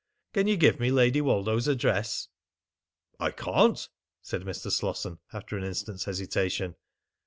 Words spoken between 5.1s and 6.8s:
after an instant's hesitation.